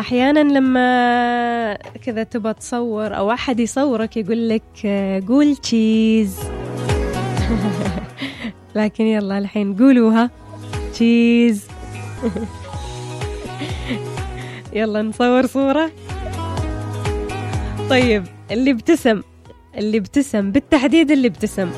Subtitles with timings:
[0.00, 6.38] أحيانا لما كذا تبى تصور أو أحد يصورك يقول لك آه، قول cheese
[8.76, 10.30] لكن يلا الحين قولوها.
[10.92, 11.66] cheese
[14.72, 15.90] يلا نصور صورة.
[17.90, 19.22] طيب اللي ابتسم
[19.76, 21.70] اللي ابتسم بالتحديد اللي ابتسم.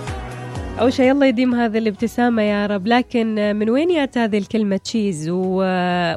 [0.81, 2.87] أول شيء الله يديم هذه الابتسامة يا رب.
[2.87, 5.63] لكن من وين جات هذه الكلمة cheese و...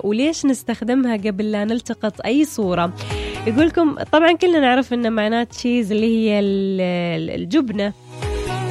[0.03, 2.93] وليش نستخدمها قبل لا نلتقط أي صورة؟
[3.47, 6.39] يقولكم طبعا كلنا نعرف أن معناه cheese اللي هي
[7.35, 7.93] الجبنة.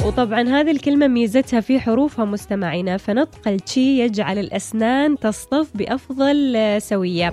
[0.05, 7.33] وطبعا هذه الكلمة ميزتها في حروفها مستمعينا فنطق ال chee يجعل الأسنان تصطف بأفضل سوية.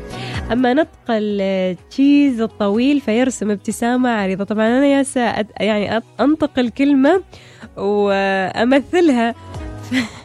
[0.51, 4.43] أما نطق ال cheese الطويل فيرسم ابتسامة عريضة.
[4.43, 7.23] طبعا أنا يالسة يعني أنطق الكلمة
[7.77, 9.35] وأمثلها.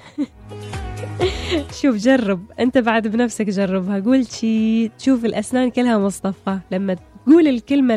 [1.81, 2.41] شوف جرب.
[2.61, 4.01] أنت بعد بنفسك جربها.
[4.01, 7.95] قول شي تشوف الأسنان كلها مصطفى لما تقول الكلمة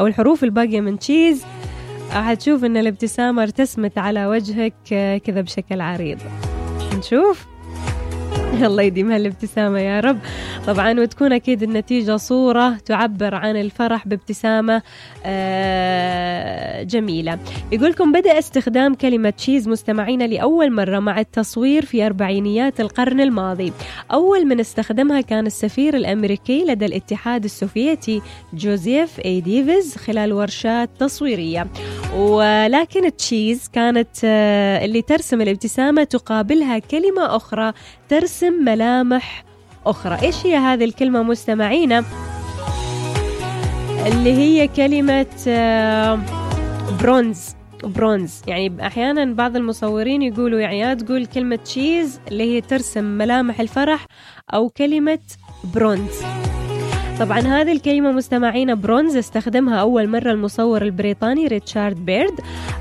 [0.00, 1.44] أو الحروف الباقية من تشيز
[2.12, 4.74] حتشوف إن الابتسامة ارتسمت على وجهك
[5.24, 6.18] كذا بشكل عريض.
[6.98, 7.46] نشوف.
[8.62, 10.18] الله يديم هالابتسامة يا رب.
[10.66, 14.82] طبعا وتكون أكيد النتيجة صورة تعبر عن الفرح بابتسامة
[15.26, 17.38] آه، جميلة.
[17.72, 23.72] يقولكم بدأ استخدام كلمة cheese مستمعين لأول مرة مع التصوير في أربعينيات القرن الماضي.
[24.12, 28.22] أول من استخدمها كان السفير الأمريكي لدى الاتحاد السوفيتي
[28.54, 31.66] جوزيف إي ديفيز خلال ورشات تصويرية.
[32.14, 37.72] ولكن cheese كانت آه، اللي ترسم الابتسامة تقابلها كلمة أخرى
[38.08, 39.44] ترسم ملامح
[39.86, 40.18] أخرى.
[40.22, 42.04] إيش هي هذه الكلمة مستمعينا؟
[44.06, 45.26] اللي هي كلمة
[47.02, 47.48] prunes.
[47.84, 48.40] آه، prunes.
[48.46, 54.06] يعني أحيانا بعض المصورين يقولوا يعني يا تقول كلمة cheese اللي هي ترسم ملامح الفرح
[54.54, 55.18] أو كلمة
[55.74, 56.37] prunes.
[57.20, 62.40] طبعا هذه الكلمة مستمعين prunes استخدمها أول مرة المصور البريطاني ريتشارد بيرد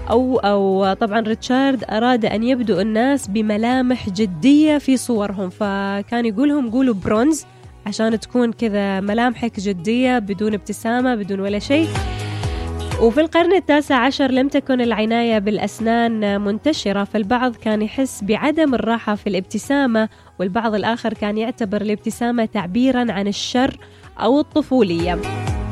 [0.10, 6.94] أو أو طبعا ريتشارد أراد أن يبدو الناس بملامح جدية في صورهم فكان يقولهم قولوا
[6.94, 7.46] prunes
[7.86, 11.88] عشان تكون كذا ملامحك جدية بدون ابتسامة بدون ولا شيء.
[13.02, 19.28] وفي القرن التاسع عشر لم تكن العناية بالأسنان منتشرة فالبعض كان يحس بعدم الراحة في
[19.28, 20.10] الابتسامة
[20.40, 23.78] والبعض الآخر كان يعتبر الابتسامة تعبيرا عن الشر
[24.20, 25.20] أو الطفولية.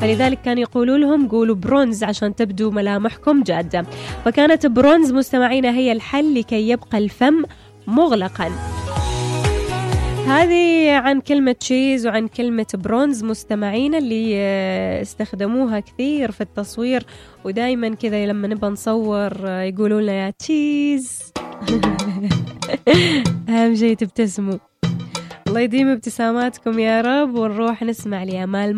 [0.00, 3.86] فلذلك كان يقولوا لهم قولوا برونز عشان تبدو ملامحكم جادة.
[4.24, 7.42] فكانت برونز مستمعين هي الحل لكي يبقى الفم
[7.86, 8.50] مغلقا.
[10.26, 14.36] هذه عن كلمة cheese وعن كلمة prunes مستمعين اللي
[15.02, 17.06] استخدموها كثير في التصوير
[17.44, 21.32] ودايما كذا لما نبى نصور يقولوا لنا يا cheese
[23.48, 24.58] أهم شيء تبتسموا.
[25.48, 28.74] الله يديم ابتساماتكم يا رب ونروح نسمع لأمال